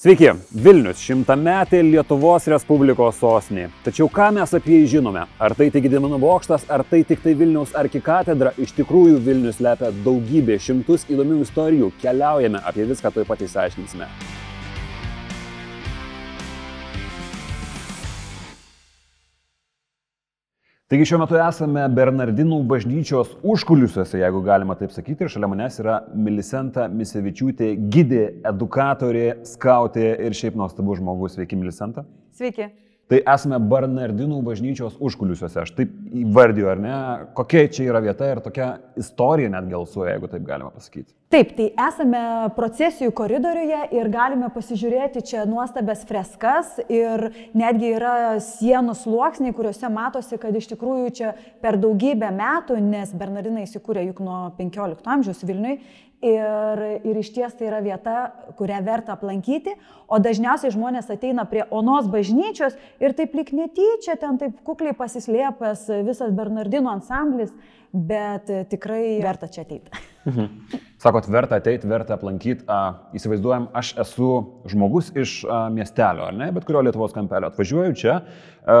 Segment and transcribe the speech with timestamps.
[0.00, 0.30] Sveiki,
[0.64, 3.66] Vilnius šimtametė Lietuvos Respublikos sostinė.
[3.84, 5.26] Tačiau ką mes apie jį žinome?
[5.36, 8.54] Ar tai tik Gedimino bokštas, ar tai tik tai Vilniaus arkikatedra?
[8.56, 11.92] Iš tikrųjų Vilnius lepia daugybė šimtus įdomių istorijų.
[12.00, 14.08] Keliaujame, apie viską tuoj pat išsiaiškinsime.
[20.90, 26.00] Taigi šiuo metu esame Bernardinų bažnyčios užkulisiuose, jeigu galima taip sakyti, ir šalia manęs yra
[26.18, 31.36] Milisenta Misevičiūtė, gidė, edukatorė, skautė ir šiaip nuostabus žmogus.
[31.38, 32.02] Sveiki, Milisenta.
[32.34, 32.66] Sveiki.
[33.10, 36.98] Tai esame Bernardinų bažnyčios užkulisiuose, aš taip įvardiju, ar ne,
[37.34, 38.68] kokia čia yra vieta ir tokia
[38.98, 41.10] istorija net gelsuoja, jeigu taip galima pasakyti.
[41.30, 42.20] Taip, tai esame
[42.54, 50.38] procesijų koridoriuje ir galime pasižiūrėti čia nuostabės freskas ir netgi yra sienų sluoksniai, kuriuose matosi,
[50.42, 51.32] kad iš tikrųjų čia
[51.62, 55.80] per daugybę metų, nes Bernardinai įsikūrė juk nuo 15 amžiaus Vilniui
[56.20, 58.14] Ir, ir iš ties tai yra vieta,
[58.58, 59.72] kurią verta aplankyti,
[60.04, 65.86] o dažniausiai žmonės ateina prie Onos bažnyčios ir taip lik netyčia, ten taip kukliai pasislėpęs
[66.04, 67.54] visas Bernardino ansamblis,
[67.90, 70.02] bet tikrai verta čia ateiti.
[70.28, 70.50] Mhm.
[71.00, 72.66] Sakot, verta ateiti, verta aplankyti.
[73.16, 74.28] Įsivaizduojam, aš esu
[74.68, 77.48] žmogus iš a, miestelio, ar ne, bet kurio Lietuvos kampelio.
[77.48, 78.76] Atvažiuoju čia, a,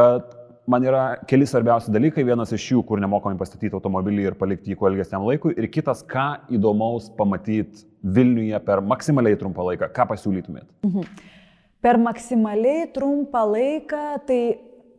[0.66, 2.24] man yra keli svarbiausi dalykai.
[2.26, 5.54] Vienas iš jų, kur nemokamai pastatyti automobilį ir palikti jį kuo ilgesniam laikui.
[5.58, 9.90] Ir kitas, ką įdomaus pamatyti Vilniuje per maksimaliai trumpą laiką.
[9.92, 10.68] Ką pasiūlytumėt?
[10.86, 11.28] Mhm.
[11.80, 14.40] Per maksimaliai trumpą laiką, tai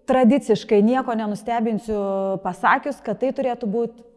[0.09, 1.97] tradiciškai nieko nenustebinsiu
[2.43, 4.07] pasakius, kad tai turėtų būti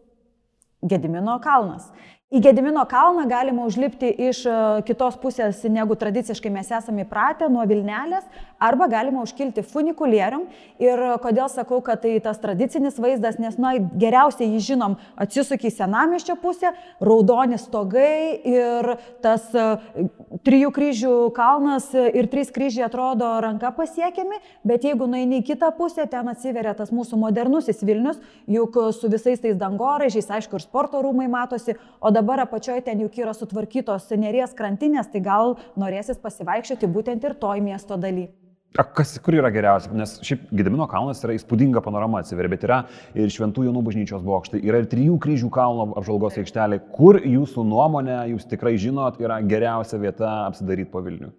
[0.84, 1.86] Gedimino kalnas.
[2.32, 4.52] Į Gedimino kalną galima užlipti iš e,
[4.88, 8.24] kitos pusės, negu tradiciškai mes esame įpratę, nuo Vilnelės,
[8.56, 10.46] arba galima užkilti funikulierium.
[10.80, 15.74] Ir kodėl sakau, kad tai tas tradicinis vaizdas, nes, na, geriausiai jį žinom, atsisuki į
[15.76, 16.70] senamiščio pusę,
[17.04, 18.88] raudoni stogai ir
[19.22, 20.08] tas e,
[20.48, 26.08] trijų kryžių kalnas ir trys kryžiai atrodo ranka pasiekiami, bet jeigu nueini į kitą pusę,
[26.08, 28.16] ten atsiveria tas mūsų modernusis Vilnius,
[28.48, 33.18] juk su visais tais dangoraižiais, aišku, ir sporto rūmai matosi, o dabar apačioje ten juk
[33.20, 38.30] yra sutvarkytos neries krantinės, tai gal norėsis pasivaikščioti būtent ir toj miesto daly.
[38.74, 39.92] A, kas, kur yra geriausia?
[39.94, 42.78] Nes šiaip Gedimino kalnas yra įspūdinga panorama atsiveria, bet yra
[43.14, 46.80] ir Šventų Jonų bažnyčios bokštai, yra ir Trijų kryžių kalno apžvalgos aikštelė.
[46.96, 51.30] Kur jūsų nuomonė, jūs tikrai žinot, yra geriausia vieta apsidaryti po Vilnių?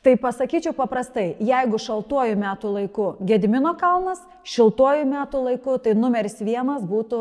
[0.00, 6.88] Tai pasakyčiau paprastai, jeigu šaltuoju metų laiku Gedimino kalnas, šiltuoju metų laiku tai numeris vienas
[6.88, 7.20] būtų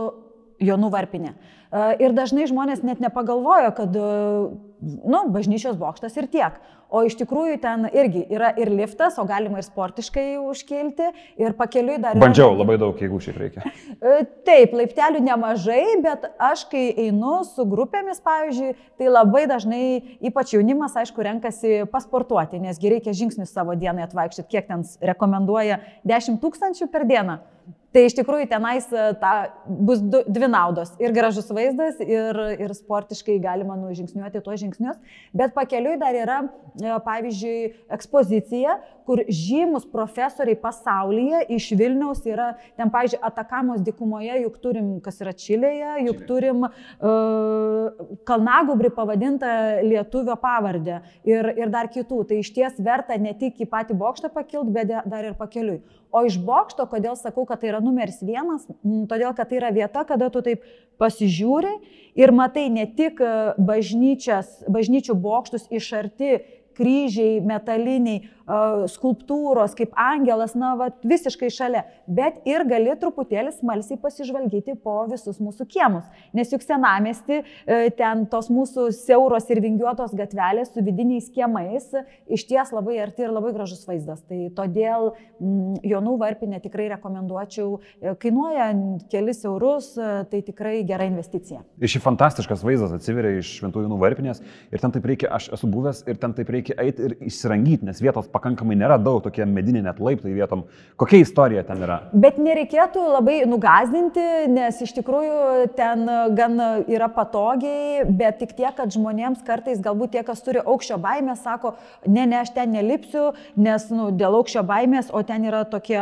[0.63, 1.35] Jonų varpinė.
[1.99, 6.57] Ir dažnai žmonės net nepagalvojo, kad, nu, bažnyčios bokštas ir tiek.
[6.87, 11.97] O iš tikrųjų ten irgi yra ir liftas, o galima ir sportiškai užkilti, ir pakeliui
[11.99, 12.15] dar...
[12.15, 12.61] Bandžiau, yra...
[12.61, 13.71] labai daug jėgų šiaip reikia.
[14.47, 19.83] Taip, laiptelių nemažai, bet aš kai einu su grupėmis, pavyzdžiui, tai labai dažnai,
[20.31, 26.39] ypač jaunimas, aišku, renkasi pasportuoti, nesgi reikia žingsnius savo dienai atvaikščioti, kiek ten rekomenduoja 10
[26.39, 27.41] tūkstančių per dieną.
[27.95, 29.31] Tai iš tikrųjų tenais e, ta,
[29.65, 30.91] bus du, dvi naudos.
[30.99, 34.99] Ir gražus vaizdas, ir, ir sportiškai galima nužingsniuoti tuos žingsnius.
[35.37, 36.41] Bet pakeliui dar yra,
[36.75, 38.75] e, pavyzdžiui, ekspozicija,
[39.07, 45.31] kur žymus profesoriai pasaulyje iš Vilniaus yra, ten, pavyzdžiui, Atakamos dikumoje, juk turim, kas yra
[45.31, 49.53] Čilėje, juk turim uh, Kalnagubrį pavadintą
[49.87, 52.25] lietuvio pavardę ir, ir dar kitų.
[52.27, 55.79] Tai iš ties verta ne tik į patį bokštą pakilti, bet dar ir pakeliui.
[56.11, 58.63] O iš bokšto, kodėl sakau, kad tai yra numeris vienas,
[59.11, 60.63] todėl kad tai yra vieta, kada tu taip
[61.01, 61.73] pasižiūri
[62.17, 66.37] ir matai ne tik e, bažnyčių bokštus iš arti,
[66.77, 74.77] kryžiai metaliniai, skulptūros, kaip angelas, na, va, visiškai šalia, bet ir gali truputėlį smalsiai pasižvalgyti
[74.83, 76.07] po visus mūsų kiemus.
[76.37, 81.89] Nes juk senamesti, e, ten tos mūsų siauros ir vingiuotos gatvelės su vidiniais kiemais,
[82.31, 84.23] iš ties labai arti ir labai gražus vaizdas.
[84.27, 88.69] Tai todėl mm, Jonų varpinę tikrai rekomenduočiau, e, kainuoja
[89.11, 91.63] kelis eurus, e, tai tikrai gera investicija.
[91.81, 94.41] Ir šį fantastiškas vaizdas atsiveria iš Šventųjų Jonų varpinės
[94.71, 97.99] ir ten taip reikia, aš esu buvęs ir ten taip reikia eiti ir įsirangyti, nes
[98.03, 100.63] vietos pakankamai nėra daug, tokie mediniai net laiptai vietom.
[100.97, 101.99] Kokia istorija ten yra?
[102.13, 104.23] Bet nereikėtų labai nugazdinti,
[104.53, 106.05] nes iš tikrųjų ten
[106.37, 111.37] gan yra patogiai, bet tik tiek, kad žmonėms kartais galbūt tie, kas turi aukščio baimę,
[111.39, 111.75] sako,
[112.05, 115.99] ne, ne, aš ten nelipsiu, nes nu, dėl aukščio baimės, o ten yra tokie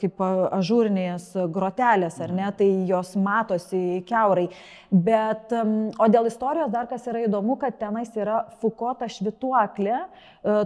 [0.00, 4.48] kaip ažūrinės grotelės, ar ne, tai jos matosi keurai.
[4.92, 10.02] Bet, o dėl istorijos dar kas yra įdomu, kad tenais yra Fukota švituoklė,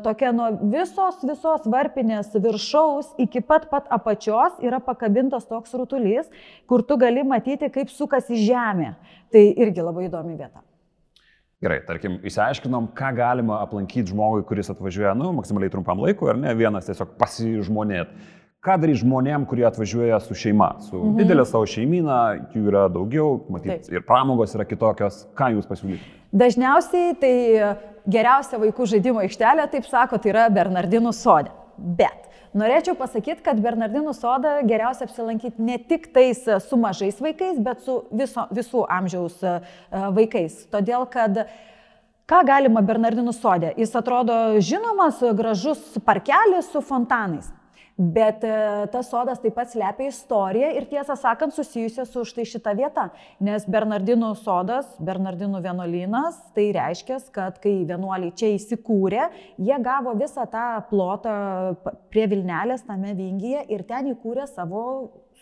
[0.03, 0.49] tokia nuo
[1.07, 6.29] visos, visos varpinės viršaus iki pat pat apačios yra pakabintas toks rutulys,
[6.67, 8.97] kur tu gali matyti, kaip sukasi žemė.
[9.33, 10.63] Tai irgi labai įdomi vieta.
[11.63, 16.53] Gerai, tarkim, išsiaiškinom, ką galima aplankyti žmogui, kuris atvažiuoja, nu, maksimaliai trumpam laikui, ar ne,
[16.55, 18.13] vienas tiesiog pasižmonėt.
[18.67, 21.17] Ką daryti žmonėm, kurie atvažiuoja su šeima, su mhm.
[21.21, 22.21] didelė savo šeimyna,
[22.55, 25.23] jų yra daugiau, matyt, ir pramogos yra kitokios.
[25.39, 26.23] Ką jūs pasiūlytumėte?
[26.37, 27.35] Dažniausiai tai
[28.11, 31.55] geriausia vaikų žaidimo aikštelė, taip sako, tai yra Bernardinų sodė.
[31.77, 32.27] Bet
[32.57, 37.99] Norėčiau pasakyti, kad Bernardinų sodą geriausia apsilankyti ne tik tais su mažais vaikais, bet su
[38.17, 39.53] viso, visų amžiaus e,
[40.17, 40.63] vaikais.
[40.73, 41.43] Todėl, kad
[42.25, 43.75] ką galima Bernardinų sodė?
[43.77, 47.53] Jis atrodo žinomas, gražus parkelis su fontanais.
[47.97, 48.53] Bet e,
[48.93, 53.07] tas sodas taip pat slepia istoriją ir tiesą sakant susijusią su štai šita vieta.
[53.41, 60.45] Nes Bernardinų sodas, Bernardinų vienuolynas, tai reiškia, kad kai vienuoliai čia įsikūrė, jie gavo visą
[60.53, 61.37] tą plotą
[62.13, 64.85] prie Vilnelės tame vingyje ir ten įkūrė savo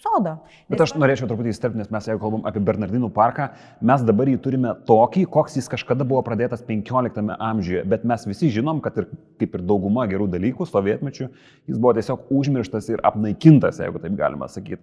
[0.05, 0.37] sodą.
[0.71, 3.49] Bet aš norėčiau truputį įsterpti, nes mes jeigu kalbam apie Bernardinų parką,
[3.85, 8.51] mes dabar jį turime tokį, koks jis kažkada buvo pradėtas 15 amžiuje, bet mes visi
[8.55, 9.09] žinom, kad ir
[9.43, 11.31] kaip ir dauguma gerų dalykų sovietmečių,
[11.71, 14.83] jis buvo tiesiog užmirštas ir apnaikintas, jeigu taip galima sakyti.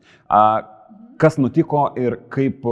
[1.22, 2.66] Kas nutiko ir kaip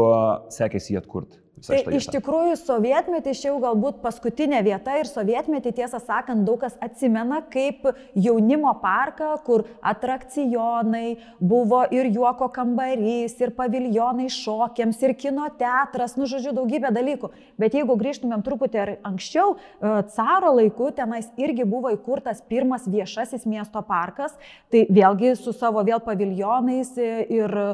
[0.54, 1.38] sekėsi jį atkurti?
[1.66, 6.76] Tai iš tikrųjų sovietmetį čia jau galbūt paskutinė vieta ir sovietmetį tiesą sakant daug kas
[6.84, 15.48] atsimena kaip jaunimo parką, kur atrakcionai, buvo ir juoko kambarys, ir paviljonai šokiams, ir kino
[15.60, 17.32] teatras, nu žodžiu, daugybė dalykų.
[17.60, 23.84] Bet jeigu grįžtumėm truputį anksčiau, e, caro laiku tenais irgi buvo įkurtas pirmas viešasis miesto
[23.86, 24.36] parkas,
[24.72, 27.68] tai vėlgi su savo vėl paviljonais ir e,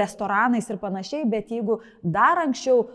[0.00, 2.86] restoranais ir panašiai, bet jeigu dar anksčiau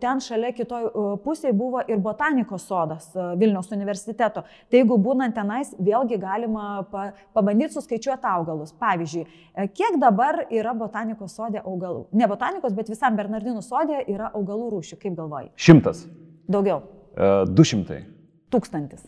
[0.00, 0.88] ten šalia kitoj
[1.24, 3.08] pusėje buvo ir botanikos sodas
[3.38, 4.44] Vilniaus universiteto.
[4.70, 8.74] Tai jeigu būnant tenais, vėlgi galima pa, pabandyti suskaičiuoti augalus.
[8.80, 9.24] Pavyzdžiui,
[9.54, 12.06] e, kiek dabar yra botanikos sodė augalų?
[12.16, 15.50] Ne botanikos, bet visam Bernardinų sodė yra augalų rūšių, kaip galvoji?
[15.56, 16.04] Šimtas.
[16.50, 16.82] Daugiau.
[17.16, 18.02] E, du šimtai.
[18.52, 19.06] Tūkstantis.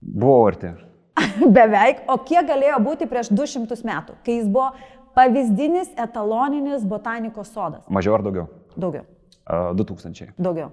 [0.00, 0.72] Buvo arti.
[1.58, 2.06] Beveik.
[2.08, 4.72] O kiek galėjo būti prieš 200 metų, kai jis buvo
[5.18, 7.84] pavyzdinis etaloninis botanikos sodas?
[7.90, 8.50] Mažiau ar daugiau?
[8.78, 9.06] Daugiau.
[9.48, 10.32] 2000.
[10.38, 10.70] Daugiau.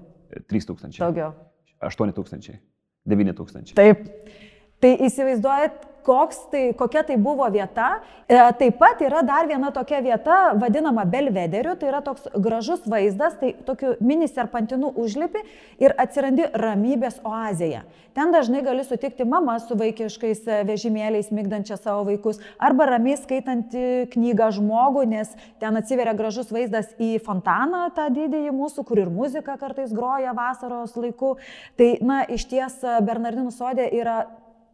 [0.51, 0.99] 3000.
[0.99, 1.33] Daugiau.
[1.81, 2.59] 8000.
[3.05, 3.73] 9000.
[3.77, 4.07] Taip.
[4.81, 5.85] Tai įsivaizduojat,
[6.51, 8.01] tai, kokia tai buvo vieta.
[8.27, 13.37] E, taip pat yra dar viena tokia vieta, vadinama Belvederiu, tai yra toks gražus vaizdas,
[13.39, 15.43] tai tokiu mini serpantinu užlipi
[15.79, 17.83] ir atsirandi ramybės oazėje.
[18.15, 23.75] Ten dažnai gali sutikti mamą su vaikiškais vežimėliais, mygdančią savo vaikus, arba ramiai skaitant
[24.13, 29.57] knygą žmogų, nes ten atsiveria gražus vaizdas į fontaną, tą didįjį mūsų, kur ir muzika
[29.59, 31.35] kartais groja vasaros laiku.
[31.75, 34.21] Tai, na, iš ties Bernardinų sodė yra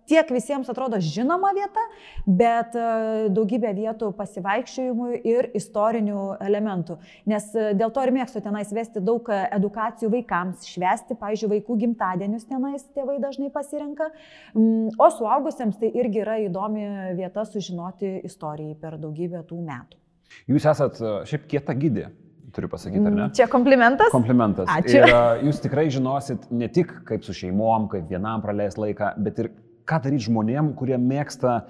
[0.09, 1.83] tiek visiems atrodo žinoma vieta,
[2.25, 2.86] bet e,
[3.33, 6.98] daugybė vietų pasivaikščiojimui ir istorinių elementų.
[7.31, 11.77] Nes e, dėl to ir mėgstu tenais vesti daug e, edukacijų vaikams, švesti, pavyzdžiui, vaikų
[11.86, 14.09] gimtadienius tenais tėvai dažnai pasirenka,
[14.56, 16.88] mm, o suaugusiems tai irgi yra įdomi
[17.19, 20.00] vieta sužinoti istorijai per daugybę tų metų.
[20.48, 22.09] Jūs esat šiaip kieta gydė
[22.51, 23.25] turiu pasakyti, ar ne?
[23.36, 24.12] Čia komplimentas?
[24.12, 24.69] Komplimentas.
[24.71, 25.00] Ačiū.
[25.00, 29.51] Ir jūs tikrai žinosit ne tik kaip su šeimom, kaip vienam praleis laiką, bet ir
[29.88, 31.62] ką daryti žmonėm, kurie mėgsta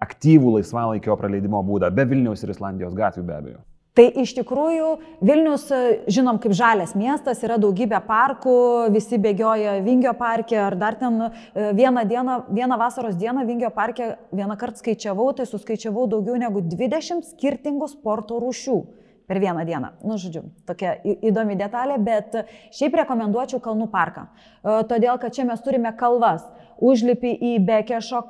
[0.00, 3.60] aktyvų laisvalaikio praleidimo būdą, be Vilniaus ir Islandijos gatvių be abejo.
[3.98, 4.90] Tai iš tikrųjų
[5.26, 5.64] Vilnius,
[6.08, 8.54] žinom, kaip žalias miestas, yra daugybė parkų,
[8.94, 11.30] visi bėgioja Vingio parke ar dar ten e,
[11.76, 17.26] vieną, dieną, vieną vasaros dieną Vingio parke vieną kartą skaičiavau, tai suskaičiavau daugiau negu 20
[17.32, 18.78] skirtingų sporto rūšių
[19.26, 19.92] per vieną dieną.
[20.06, 22.40] Nu, žodžiu, tokia įdomi detalė, bet
[22.74, 24.28] šiaip rekomenduočiau Kalnų parką.
[24.30, 26.46] E, todėl, kad čia mes turime kalvas.
[26.80, 28.22] Užlipi į Bekešo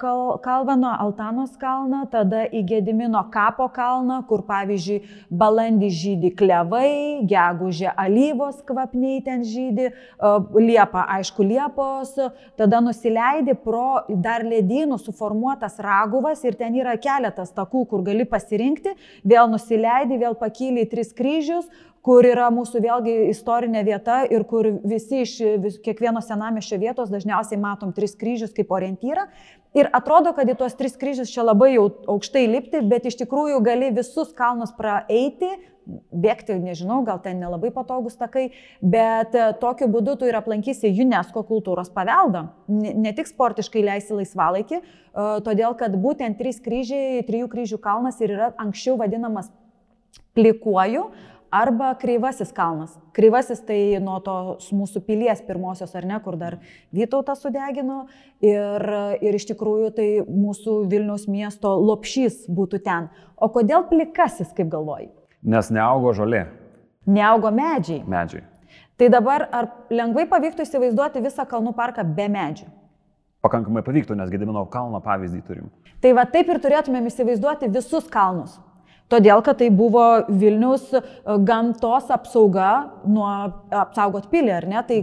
[0.42, 4.96] kalvą nuo Altanos kalną, tada į Gedimino kapo kalną, kur pavyzdžiui
[5.30, 9.92] balandį žydi klevai, gegužė alyvos kvapniai ten žydi,
[10.58, 12.16] liepa, aišku, liepos,
[12.58, 18.96] tada nusileidi pro dar ledynų suformuotas raguvas ir ten yra keletas takų, kur gali pasirinkti,
[19.22, 21.70] vėl nusileidi, vėl pakyli tris kryžius,
[22.04, 27.60] kur yra mūsų vėlgi istorinė vieta ir kur visi iš vis, kiekvieno senamešio vietos dažniausiai
[27.60, 29.26] matom tris kryžius kaip orientyrą.
[29.76, 31.84] Ir atrodo, kad į tuos tris kryžius čia labai jau
[32.16, 35.50] aukštai lipti, bet iš tikrųjų gali visus kalnus praeiti,
[36.10, 38.48] bėgti, nežinau, gal ten nelabai patogus takai,
[38.82, 42.48] bet e, tokiu būdu tu ir aplankysi UNESCO kultūros paveldą.
[42.70, 48.20] Ne, ne tik sportiškai leisi laisvalaikį, e, todėl kad būtent trys kryžiai, trijų kryžių kalnas
[48.22, 49.50] ir yra anksčiau vadinamas
[50.34, 51.08] plikuoju
[51.50, 52.94] arba kreivasis kalnas.
[53.12, 56.58] Kreivasis tai nuo tos mūsų pilies pirmosios ar ne, kur dar
[56.94, 58.04] Vytautą sudegino
[58.42, 58.86] ir,
[59.20, 63.10] ir iš tikrųjų tai mūsų Vilniaus miesto lopšys būtų ten.
[63.36, 65.10] O kodėl plikasis, kaip galvoji?
[65.42, 66.46] Nes neaugo žolė.
[67.10, 68.04] Neaugo medžiai.
[68.06, 68.44] Medžiai.
[69.00, 72.68] Tai dabar ar lengvai pavyktų įsivaizduoti visą kalnų parką be medžių?
[73.40, 75.70] Pakankamai pavyktų, nes Gedimino kalno pavyzdį turim.
[76.04, 78.58] Tai va taip ir turėtumėm įsivaizduoti visus kalnus.
[79.10, 81.02] Todėl, kad tai buvo Vilnius e,
[81.46, 82.70] gamtos apsauga
[83.10, 83.30] nuo
[83.74, 84.82] apsaugot pilį, ar ne?
[84.86, 84.98] Tai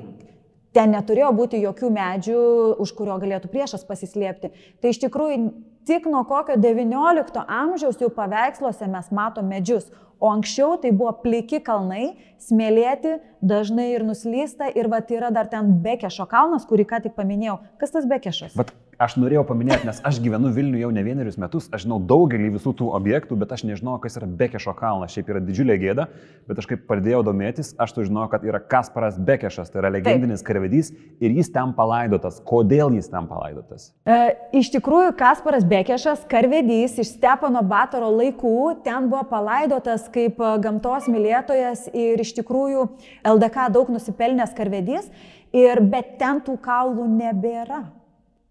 [0.77, 2.41] ten neturėjo būti jokių medžių,
[2.83, 4.53] už kurio galėtų priešas pasislėpti.
[4.81, 5.39] Tai iš tikrųjų
[5.87, 11.61] tik nuo kokio XIX amžiaus jau paveiksluose mes matom medžius, o anksčiau tai buvo pliki
[11.63, 17.17] kalnai, smėlėti, dažnai ir nuslysta ir va yra dar ten Bekešo kalnas, kurį ką tik
[17.17, 17.59] paminėjau.
[17.81, 18.57] Kas tas Bekešas?
[18.57, 22.47] Bet Aš norėjau paminėti, nes aš gyvenu Vilniuje jau ne vienerius metus, aš žinau daugelį
[22.55, 25.11] visų tų objektų, bet aš nežinau, kas yra Bekešo kalnas.
[25.13, 26.07] Šiaip yra didžiulė gėda,
[26.49, 30.41] bet aš kaip pradėjau domėtis, aš tu žinau, kad yra Kasparas Bekešas, tai yra legendinis
[30.45, 30.89] karvedys
[31.21, 32.39] ir jis ten palaidotas.
[32.41, 33.91] Kodėl jis ten palaidotas?
[34.01, 40.53] E, iš tikrųjų, Kasparas Bekešas, karvedys iš Stepano Batoro laikų, ten buvo palaidotas kaip e,
[40.63, 42.87] gamtos mylėtojas ir iš tikrųjų
[43.27, 45.11] LDK daug nusipelnęs karvedys,
[45.55, 47.85] ir, bet ten tų kaulų nebėra.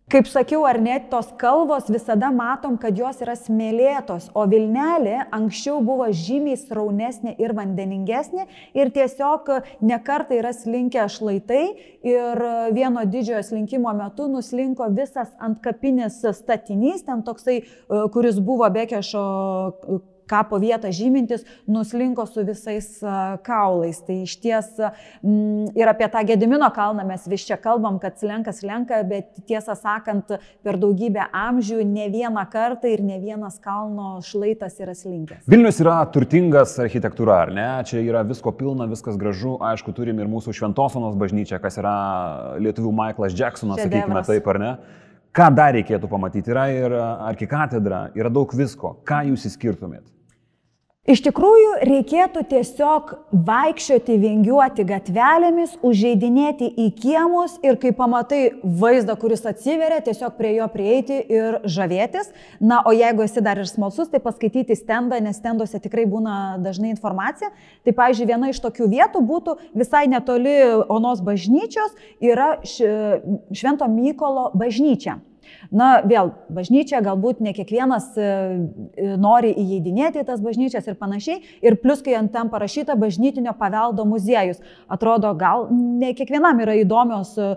[0.07, 5.81] Kaip sakiau, ar net tos kalvos visada matom, kad jos yra smėlėtos, o Vilnelė anksčiau
[5.83, 8.45] buvo žymiai sraunesnė ir vandeningesnė
[8.79, 9.51] ir tiesiog
[9.83, 11.65] nekartai yra slinkę šlaitai
[12.07, 12.45] ir
[12.77, 17.65] vieno didžiojo slinkimo metu nuslinko visas antkapinis statinys, ten toksai,
[18.15, 19.27] kuris buvo Bekešo
[20.31, 22.89] kapo vietą žymintis, nuslinko su visais
[23.47, 24.01] kaulais.
[24.07, 28.55] Tai iš ties m, ir apie tą Gedimino kalną mes vis čia kalbam, kad slenka,
[28.57, 34.81] slenka, bet tiesą sakant, per daugybę amžių ne vieną kartą ir ne vienas kalno šlaitas
[34.83, 35.47] yra slinkęs.
[35.51, 37.69] Vilnius yra turtingas architektūra, ar ne?
[37.87, 39.57] Čia yra visko pilna, viskas gražu.
[39.63, 41.97] Aišku, turim ir mūsų Šventosonos bažnyčią, kas yra
[42.63, 44.73] lietuvių Michaelas Jacksonas, sakykime taip, ar ne?
[45.37, 46.49] Ką dar reikėtų pamatyti?
[46.49, 48.95] Yra ir arkikatedra, yra daug visko.
[49.05, 50.16] Ką jūs įskirtumėt?
[51.07, 53.13] Iš tikrųjų, reikėtų tiesiog
[53.47, 60.67] vaikščioti, vingiuoti gatvelėmis, užeidinėti į kiemus ir kai pamatai vaizdą, kuris atsiveria, tiesiog prie jo
[60.73, 62.33] prieiti ir žavėtis.
[62.59, 66.91] Na, o jeigu esi dar ir smalsus, tai paskaityti stendą, nes stenduose tikrai būna dažnai
[66.91, 67.53] informacija.
[67.87, 70.59] Tai, pavyzdžiui, viena iš tokių vietų būtų visai netoli
[70.91, 75.21] Onos bažnyčios yra Švento Mykolo bažnyčia.
[75.71, 81.41] Na, vėl, bažnyčia, galbūt ne kiekvienas e, e, nori įeidinėti į tas bažnyčias ir panašiai.
[81.65, 84.61] Ir plus, kai ant ten parašyta bažnytinio paveldo muziejus,
[84.93, 87.51] atrodo, gal ne kiekvienam yra įdomios e,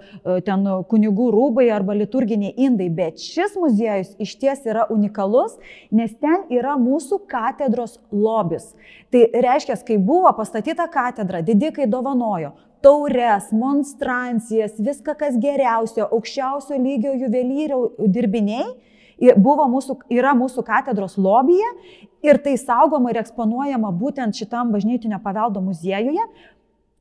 [0.47, 5.57] ten kunigų rūbai arba liturginiai indai, bet šis muziejus iš ties yra unikalus,
[5.91, 8.71] nes ten yra mūsų katedros lobis.
[9.13, 12.53] Tai reiškia, kai buvo pastatyta katedra, didikai dovanojo,
[12.83, 18.67] taures, monstrancijas, viską, kas geriausio, aukščiausio lygio juvelyrių dirbiniai
[19.37, 21.67] buvo mūsų, yra mūsų katedros lobbyje
[22.23, 26.23] ir tai saugoma ir eksponuojama būtent šitam bažnytinio paveldo muziejuje.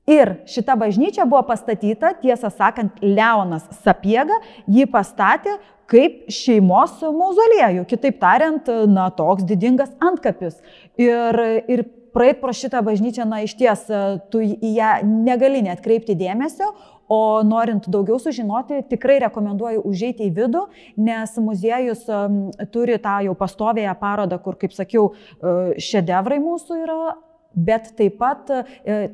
[0.09, 5.59] Ir šita bažnyčia buvo pastatyta, tiesą sakant, Leonas Sapiega jį pastatė
[5.89, 7.85] kaip šeimos mauzoliejų.
[7.89, 10.57] Kitaip tariant, na, toks didingas antkapis.
[11.01, 11.85] Ir, ir
[12.19, 16.73] praeit pro šitą bažnyčią, na iš ties, e, tu į ją negali net kreipti dėmesio,
[17.09, 20.67] o norint daugiau sužinoti, tikrai rekomenduoju užeiti į vidų,
[21.01, 22.03] nes muziejus
[22.75, 27.01] turi tą jau pastovėją parodą, kur, kaip sakiau, e, šedevrai mūsų yra
[27.55, 28.63] bet taip pat e,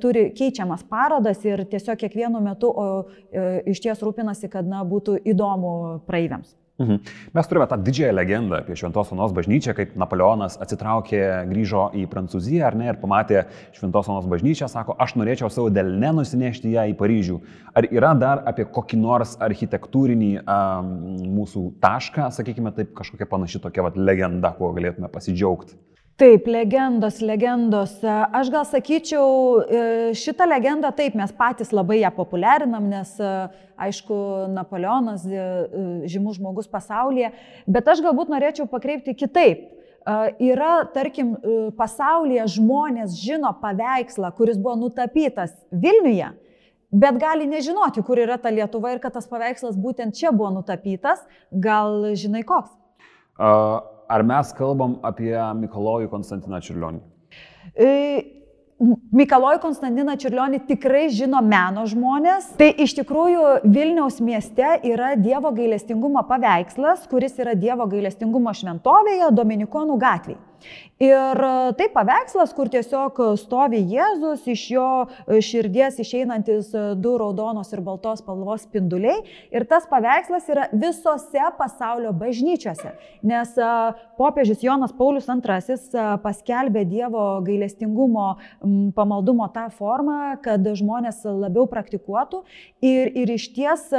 [0.01, 2.89] turi keičiamas parodas ir tiesiog kiekvienu metu o,
[3.31, 5.75] e, iš ties rūpinasi, kad na, būtų įdomu
[6.09, 6.57] praeiviams.
[6.79, 6.97] Mhm.
[7.35, 12.65] Mes turime tą didžiąją legendą apie Šventos Onos bažnyčią, kaip Napoleonas atsitraukė, grįžo į Prancūziją
[12.67, 13.45] ar ne ir pamatė
[13.77, 17.39] Šventos Onos bažnyčią, sako, aš norėčiau savo delne nusinešti ją į Paryžių.
[17.79, 20.93] Ar yra dar apie kokį nors architektūrinį um,
[21.39, 25.79] mūsų tašką, sakykime taip, kažkokia panaši tokia vat, legenda, kuo galėtume pasidžiaugti?
[26.15, 27.97] Taip, legendos, legendos.
[28.31, 29.31] Aš gal sakyčiau,
[29.67, 29.79] e,
[30.15, 33.31] šitą legendą taip mes patys labai ją populiarinam, nes e,
[33.83, 34.19] aišku,
[34.55, 35.47] Napoleonas e,
[36.07, 37.33] žymus žmogus pasaulyje,
[37.67, 39.73] bet aš galbūt norėčiau pakreipti kitaip.
[40.45, 41.31] Yra, tarkim,
[41.79, 46.29] pasaulyje žmonės žino paveikslą, kuris buvo nutapytas Vilniuje,
[46.93, 51.25] bet gali nežinoti, kur yra ta Lietuva ir kad tas paveikslas būtent čia buvo nutapytas.
[51.51, 52.77] Gal žinai koks?
[53.41, 57.03] Uh ar mes kalbam apie Mikalojų Konstantiną Čiurlionį?
[57.75, 57.91] E...
[59.15, 62.49] Mikalojų Konstantiną Čiurlionį tikrai žino meno žmonės.
[62.59, 69.99] Tai iš tikrųjų Vilniaus mieste yra Dievo gailestingumo paveikslas, kuris yra Dievo gailestingumo šventovėje Dominikonų
[70.03, 70.41] gatvėje.
[71.03, 71.41] Ir
[71.75, 74.87] tai paveikslas, kur tiesiog stovi Jėzus, iš jo
[75.43, 76.71] širdies išeinantis
[77.03, 79.25] du raudonos ir baltos spalvos spinduliai.
[79.51, 82.95] Ir tas paveikslas yra visose pasaulio bažnyčiose.
[83.27, 83.59] Nes
[84.21, 88.31] popiežius Jonas Paulius II paskelbė Dievo gailestingumo
[88.95, 92.45] pamaldumo tą formą, kad žmonės labiau praktikuotų.
[92.87, 93.91] Ir, ir iš ties,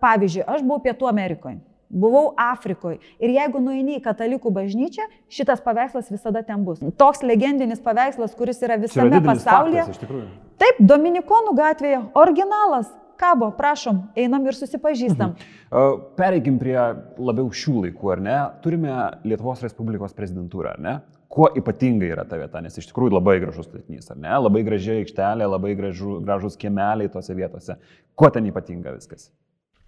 [0.00, 6.12] pavyzdžiui, aš buvau Pietų Amerikoje buvau Afrikoje ir jeigu nueini į katalikų bažnyčią, šitas paveikslas
[6.12, 6.82] visada ten bus.
[7.00, 9.88] Toks legendinis paveikslas, kuris yra visame yra pasaulyje.
[9.88, 12.90] Faktas, Taip, Dominikonų gatvėje, originalas.
[13.18, 15.32] Kabo, prašom, einam ir susipažįstam.
[15.34, 16.02] Mhm.
[16.14, 16.76] Pereikim prie
[17.18, 18.36] labiau šių laikų, ar ne?
[18.62, 18.92] Turime
[19.26, 20.92] Lietuvos Respublikos prezidentūrą, ar ne?
[21.28, 24.30] Kuo ypatinga yra ta vieta, nes iš tikrųjų labai gražus statinys, ar ne?
[24.38, 27.76] Labai gražiai aikštelė, labai gražu, gražus kiemeliai tose vietose.
[28.14, 29.32] Kuo ten ypatinga viskas?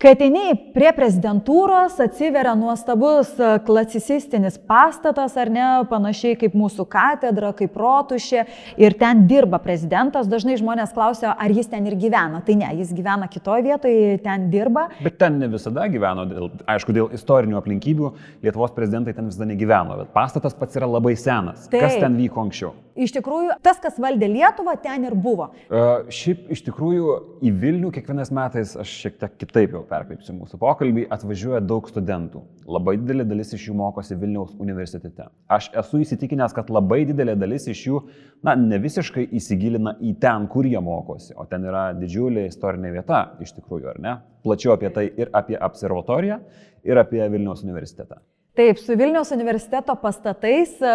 [0.01, 7.51] Kai ateini prie prezidentūros, atsiveria nuostabus e, klasicistinis pastatas, ar ne, panašiai kaip mūsų katedra,
[7.59, 8.47] kaip rotušė,
[8.81, 10.31] ir ten dirba prezidentas.
[10.33, 12.41] Dažnai žmonės klausia, ar jis ten ir gyvena.
[12.47, 14.87] Tai ne, jis gyvena kitoje vietoje, ten dirba.
[15.05, 20.01] Bet ten ne visada gyveno, dėl, aišku, dėl istorinių aplinkybių Lietuvos prezidentai ten visada negyveno,
[20.01, 21.69] bet pastatas pats yra labai senas.
[21.69, 21.85] Taip.
[21.85, 22.73] Kas ten vyko anksčiau?
[23.01, 25.53] Iš tikrųjų, tas, kas valdė Lietuvą, ten ir buvo.
[25.69, 30.59] Uh, šiaip iš tikrųjų į Vilnių kiekvienais metais aš šiek tiek kitaip jau perkreipsiu mūsų
[30.63, 32.43] pokalbį, atvažiuoja daug studentų.
[32.71, 35.29] Labai didelė dalis iš jų mokosi Vilniaus universitete.
[35.51, 38.03] Aš esu įsitikinęs, kad labai didelė dalis iš jų,
[38.47, 43.23] na, ne visiškai įsigilina į ten, kur jie mokosi, o ten yra didžiulė istorinė vieta,
[43.43, 44.19] iš tikrųjų, ar ne?
[44.47, 46.41] Plačiau apie tai ir apie observatoriją,
[46.87, 48.23] ir apie Vilniaus universitetą.
[48.59, 50.95] Taip, su Vilniaus universiteto pastatais e,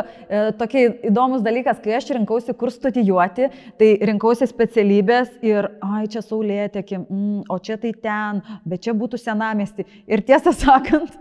[0.60, 3.48] tokia įdomus dalykas, kai aš rinkausi, kur studijuoti,
[3.80, 9.22] tai rinkausi specialybės ir, ai, čia saulėtekė, mm, o čia tai ten, bet čia būtų
[9.22, 9.88] senamesti.
[10.04, 11.16] Ir tiesą sakant,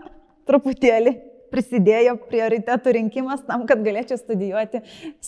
[0.49, 1.15] truputėlį
[1.53, 4.81] prisidėjo prioritetų rinkimas tam, kad galėčiau studijuoti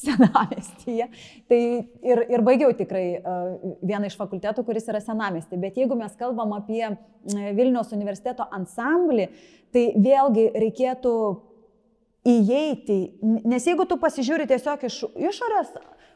[0.03, 1.09] senamestyje.
[1.49, 1.61] Tai
[2.11, 5.59] ir, ir baigiau tikrai uh, vieną iš fakultetų, kuris yra senamestį.
[5.61, 6.83] Bet jeigu mes kalbam apie
[7.27, 9.27] Vilniaus universiteto ansamblį,
[9.75, 11.13] tai vėlgi reikėtų
[12.27, 12.99] įeiti,
[13.47, 15.75] nes jeigu tu pasižiūri tiesiog iš išorės,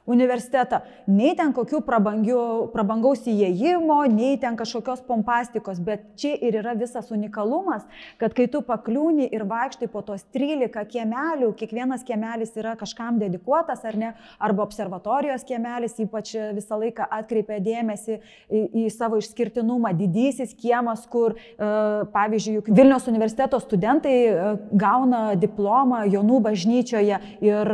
[0.10, 7.12] universitetą, nei ten kokių prabangaus įėjimo, nei ten kažkokios pompastikos, bet čia ir yra visas
[7.14, 7.86] unikalumas,
[8.22, 13.86] kad kai tu pakliūni ir vaikštai po tos 13 kiemelių, kiekvienas kiemelis yra kažkam dedikuotas
[13.86, 20.56] ar ne, arba observatorijos kiemelis ypač visą laiką atkreipia dėmesį į, į savo išskirtinumą, didysis
[20.58, 21.72] kiemas, kur, e,
[22.14, 27.74] pavyzdžiui, Vilniaus universiteto studentai e, gauna diplomą Jonų bažnyčioje ir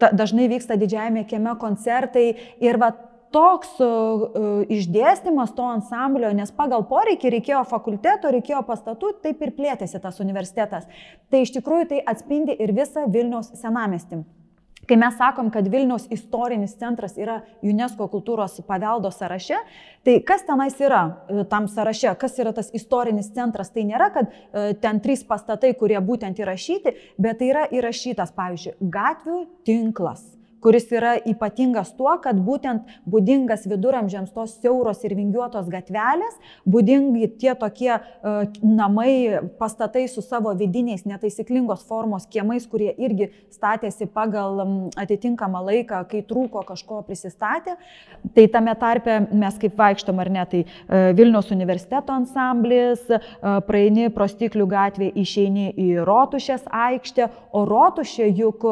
[0.00, 2.28] dažnai vyksta didžiajame kieme koncertai
[2.62, 2.92] ir va
[3.34, 3.80] toks
[4.70, 10.86] išdėstymas to ansamblio, nes pagal poreikį reikėjo fakulteto, reikėjo pastatų, taip ir plėtėsi tas universitetas.
[11.30, 14.22] Tai iš tikrųjų tai atspindi ir visą Vilniaus senamestį.
[14.88, 19.58] Kai mes sakom, kad Vilniaus istorinis centras yra UNESCO kultūros paveldo sąraše,
[20.04, 24.30] tai kas tenais yra e, tam sąraše, kas yra tas istorinis centras, tai nėra, kad
[24.30, 30.24] e, ten trys pastatai, kurie būtent įrašyti, bet tai yra įrašytas, pavyzdžiui, gatvių tinklas
[30.64, 37.52] kuris yra ypatingas tuo, kad būtent būdingas viduramžiams tos siauros ir vingiuotos gatvelės, būdingi tie
[37.60, 44.62] tokie uh, namai, pastatai su savo vidiniais netaisyklingos formos kiemais, kurie irgi statėsi pagal
[45.00, 47.76] atitinkamą laiką, kai trūko kažko prisistatė.
[48.34, 54.08] Tai tame tarpe mes kaip vaikštom ar ne, tai uh, Vilniaus universiteto ansamblis, uh, praeini
[54.14, 58.64] pro stiklių gatvę, išeini į Rotušės aikštę, o Rotušė juk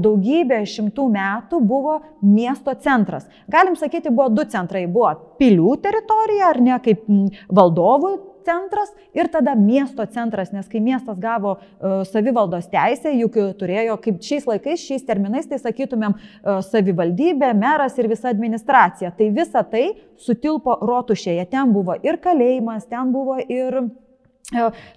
[0.00, 3.26] daugybę šimtų metų metų buvo miesto centras.
[3.50, 4.86] Galim sakyti, buvo du centrai.
[4.90, 7.04] Buvo pilių teritorija, ar ne, kaip
[7.52, 13.96] valdovų centras ir tada miesto centras, nes kai miestas gavo uh, savivaldos teisę, juk turėjo,
[14.04, 19.14] kaip šiais laikais, šiais terminais, tai sakytumėm, uh, savivaldybė, meras ir visa administracija.
[19.16, 19.86] Tai visa tai
[20.20, 21.48] sutilpo rotušėje.
[21.54, 24.03] Ten buvo ir kalėjimas, ten buvo ir E,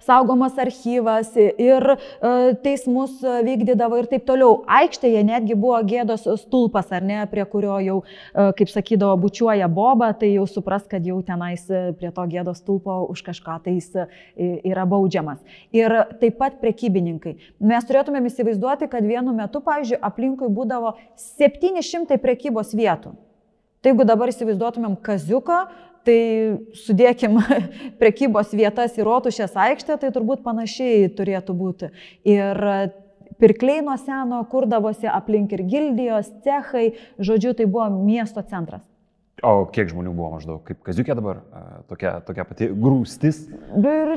[0.00, 1.96] saugomas archyvas ir e,
[2.62, 4.62] teismus vykdydavo ir taip toliau.
[4.68, 10.12] Aikštėje netgi buvo gėdos stulpas, ar ne, prie kurio jau, e, kaip sakydavo, bučiuoja boba,
[10.12, 11.64] tai jau supras, kad jau tenais
[11.98, 14.04] prie to gėdos stulpo už kažką tai jis
[14.36, 15.40] yra baudžiamas.
[15.74, 17.38] Ir taip pat prekybininkai.
[17.58, 23.16] Mes turėtumėm įsivaizduoti, kad vienu metu, pavyzdžiui, aplinkui būdavo 700 prekybos vietų.
[23.78, 25.58] Tai jeigu dabar įsivaizduotumėm kaziuką,
[26.08, 26.20] tai
[26.86, 27.38] sudėkim
[28.00, 31.90] prekybos vietas į rotušės aikštę, tai turbūt panašiai turėtų būti.
[32.28, 32.62] Ir
[33.38, 38.84] pirkliai nuo seno kurdavosi aplink ir gildijos, cechai, žodžiu, tai buvo miesto centras.
[39.46, 40.62] O kiek žmonių buvo maždaug?
[40.66, 41.40] Kaip kaziukė dabar?
[41.90, 43.44] Tokia, tokia pati grūstis?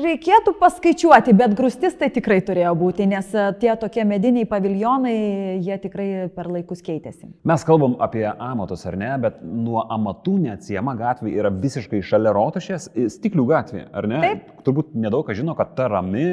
[0.02, 3.28] Reikėtų paskaičiuoti, bet grūstis tai tikrai turėjo būti, nes
[3.62, 5.14] tie tokie mediniai paviljonai,
[5.62, 7.30] jie tikrai per laikus keitėsi.
[7.46, 12.90] Mes kalbam apie amatus, ar ne, bet nuo amatų neatsiema gatvė yra visiškai šalia rotušės,
[13.14, 14.20] stiklių gatvė, ar ne?
[14.26, 14.52] Taip.
[14.66, 16.26] Turbūt nedaug kas žino, kad ta rami,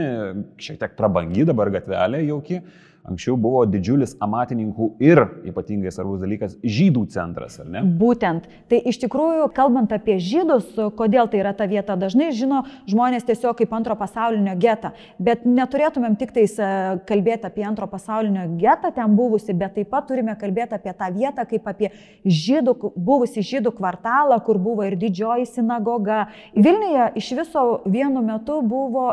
[0.62, 2.64] šiek tiek prabangi dabar gatvelė jauki
[3.10, 7.84] anksčiau buvo didžiulis amatininkų ir, ypatingai svarbus dalykas, žydų centras, ar ne?
[8.00, 8.48] Būtent.
[8.72, 13.58] Tai iš tikrųjų, kalbant apie žydus, kodėl tai yra ta vieta, dažnai žino žmonės tiesiog
[13.60, 14.94] kaip antro pasaulinio getą.
[15.22, 16.70] Bet neturėtumėm tik tais e,
[17.10, 21.48] kalbėti apie antro pasaulinio getą ten buvusi, bet taip pat turime kalbėti apie tą vietą
[21.50, 21.92] kaip apie
[22.26, 26.28] žydų, buvusi žydų kvartalą, kur buvo ir didžioji sinagoga.
[26.56, 29.10] Vilniuje iš viso vienu metu buvo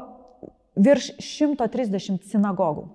[0.77, 2.87] virš 130 sinagogų.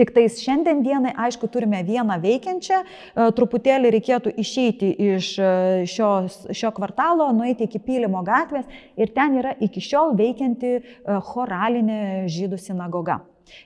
[0.00, 5.50] Tik tais šiandien dienai, aišku, turime vieną veikiančią, e, truputėlį reikėtų išeiti iš e,
[5.92, 8.64] šios, šio kvartalo, nueiti iki Pylimo gatvės
[8.96, 10.80] ir ten yra iki šiol veikianti e,
[11.28, 12.00] choralinė
[12.32, 13.18] žydų sinagoga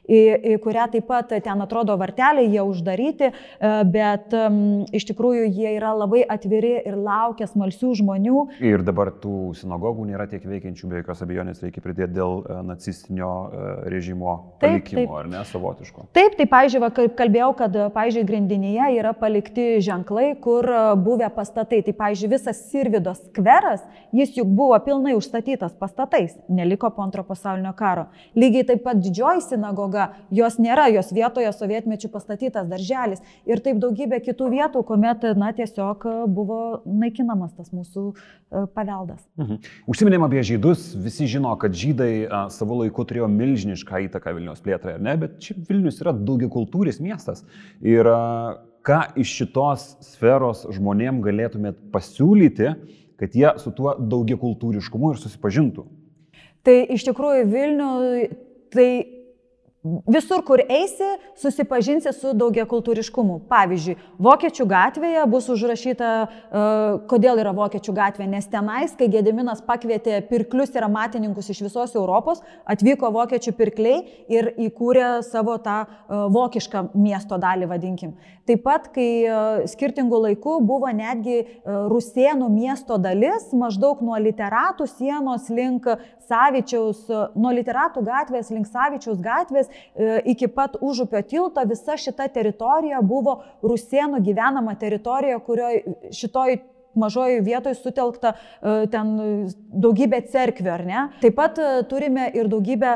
[0.04, 0.20] į,
[0.54, 5.74] į kurią taip pat ten atrodo varteliai, jie uždaryti, e, bet um, iš tikrųjų jie
[5.76, 8.44] yra labai atviri ir laukia smalsių žmonių.
[8.64, 13.32] Ir dabar tų sinagogų nėra tiek veikiančių, be jokios abejonės reikia pridėti dėl e, nacistinio
[13.48, 15.16] e, režimo palikimo, taip, taip.
[15.20, 16.08] ar ne, savotiško.
[16.16, 20.68] Taip, tai, pažiūrėjau, kaip kalbėjau, kad, pažiūrėjau, grindinėje yra palikti ženklai, kur
[21.00, 21.82] buvę pastatai.
[21.84, 23.82] Tai, pažiūrėjau, visas Sirvidos skveras,
[24.14, 28.06] jis juk buvo pilnai užstatytas pastatais, neliko po antro pasaulinio karo.
[28.38, 33.80] Lygiai taip pat didžioji sinagoga sinagoga, jos nėra, jos vietoje sovietmečių pastatytas darželis ir taip
[33.82, 39.24] daugybė kitų vietų, kuomet, na, tiesiog buvo naikinamas tas mūsų e, paveldas.
[39.40, 39.62] Mhm.
[39.88, 44.98] Užsiminėm apie žydus, visi žino, kad žydai a, savo laiku turėjo milžinišką įtaką Vilnius plėtrai,
[44.98, 47.44] ar ne, bet šiaip Vilnius yra daugia kultūris miestas.
[47.84, 48.20] Ir a,
[48.84, 52.74] ką iš šitos sferos žmonėm galėtumėt pasiūlyti,
[53.20, 55.86] kad jie su tuo daugia kultūriškumu ir susipažintų?
[56.64, 57.90] Tai iš tikrųjų Vilnių,
[58.72, 58.88] tai
[59.84, 61.04] Visur, kur eisi,
[61.36, 63.42] susipažinsi su daugia kultūriškumu.
[63.50, 70.22] Pavyzdžiui, Vokiečių gatvėje bus užrašyta, uh, kodėl yra Vokiečių gatvė, nes tenais, kai Gediminas pakvietė
[70.30, 73.98] pirklius ir amatininkus iš visos Europos, atvyko Vokiečių pirkliai
[74.32, 78.16] ir įkūrė savo tą uh, vokišką miesto dalį, vadinkim.
[78.48, 85.52] Taip pat, kai uh, skirtingų laikų buvo netgi Rusėnų miesto dalis, maždaug nuo literatų sienos
[85.52, 85.92] link
[86.24, 87.04] Savičiaus,
[87.36, 89.73] nuo literatų gatvės link Savičiaus gatvės E,
[90.24, 96.58] iki pat užupio tilto visa šita teritorija buvo rusėnų gyvenama teritorija, kurioje šitoj
[96.94, 99.14] mažoji vietoje sutelkta e, ten
[99.84, 101.00] daugybė cerkvių, ar ne?
[101.22, 102.94] Taip pat e, turime ir daugybę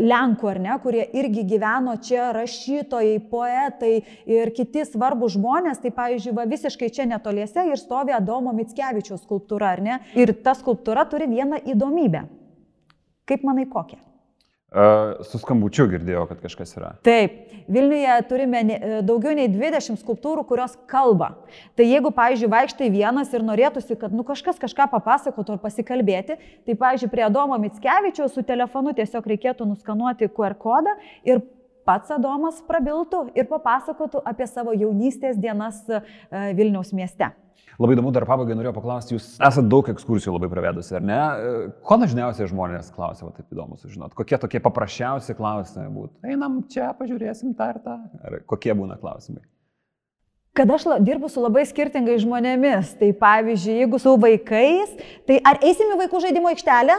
[0.00, 3.92] Lenkų, ar ne, kurie irgi gyveno čia, rašytojai, poetai
[4.30, 5.82] ir kiti svarbus žmonės.
[5.82, 10.00] Tai, pavyzdžiui, va, visiškai čia netoliese ir stovi Adomo Mitskevičiaus skulptūra, ar ne?
[10.18, 12.26] Ir ta skulptūra turi vieną įdomybę.
[13.26, 13.98] Kaip manai kokią?
[15.26, 16.88] Su skambučiu girdėjau, kad kažkas yra.
[17.06, 17.36] Taip,
[17.70, 18.60] Vilniuje turime
[19.06, 21.32] daugiau nei 20 skulptūrų, kurios kalba.
[21.78, 26.76] Tai jeigu, pavyzdžiui, vaikštai vienas ir norėtųsi, kad nu, kažkas kažką papasakotų ar pasikalbėti, tai,
[26.78, 30.94] pavyzdžiui, prie Adomo Mitskevičiaus su telefonu tiesiog reikėtų nuskanuoti QR kodą
[31.26, 31.42] ir
[31.86, 35.84] pats Adomas prabiltų ir papasakotų apie savo jaunystės dienas
[36.30, 37.32] Vilniaus mieste.
[37.76, 41.18] Labai įdomu, dar pabaigai norėjau paklausti, jūs esate daug ekskursijų labai pravedusi, ar ne?
[41.84, 44.16] Ko dažniausiai žmonės klausia, va taip įdomu sužinoti?
[44.16, 46.22] Kokie tokie paprasčiausi klausimai būtų?
[46.24, 47.98] Einam čia, pažiūrėsim tą ir tą.
[48.24, 49.44] Ar kokie būna klausimai?
[50.56, 54.96] Kad aš dirbu su labai skirtingais žmonėmis, tai pavyzdžiui, jeigu su vaikais,
[55.28, 56.96] tai ar eisim į vaikų žaidimo aikštelę?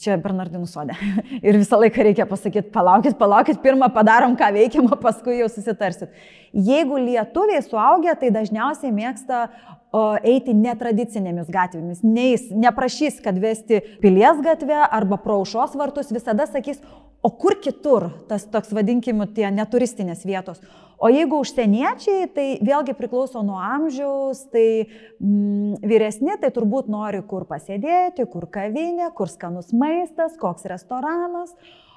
[0.00, 0.94] Čia Bernardinų sodė.
[1.46, 6.12] Ir visą laiką reikia pasakyti, palaukit, palaukit, pirmą padarom, ką veikiam, o paskui jau susitarsit.
[6.52, 9.44] Jeigu lietuviai suaugę, tai dažniausiai mėgsta
[9.92, 12.02] o, eiti netradicinėmis gatvėmis.
[12.06, 16.80] Neis, neprašys, kad vesti pilies gatvę arba praušos vartus, visada sakys,
[17.22, 20.62] o kur kitur, tas toks vadinkime, tie neturistinės vietos.
[21.02, 24.86] O jeigu užsieniečiai, tai vėlgi priklauso nuo amžiaus, tai
[25.18, 31.56] mm, vyresni tai turbūt nori kur pasėdėti, kur kavinė, kur skanus maistas, koks restoranas.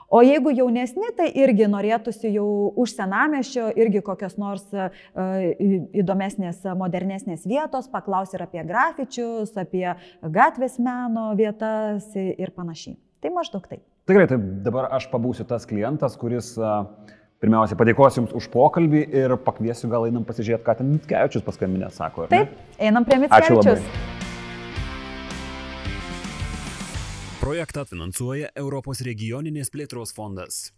[0.10, 2.48] O jeigu jaunesni, tai irgi norėtųsi jau
[2.82, 4.90] už senamešio, irgi kokios nors uh,
[6.02, 9.86] įdomesnės, modernesnės vietos, paklausti ir apie grafičius, apie
[10.22, 12.98] gatvės meno vietas ir panašiai.
[13.22, 13.86] Tai maždaug taip.
[14.10, 16.86] Tikrai, tai dabar aš pabūsiu tas klientas, kuris uh,
[17.44, 22.30] Pirmiausia, padėkosiu Jums už pokalbį ir pakviesiu gal einam pasižiūrėti, ką ten Mitskevičius paskambinė, sako.
[22.32, 23.84] Taip, einam prie Mitskevičius.
[27.42, 30.72] Projektą finansuoja Europos regioninės plėtros fondas.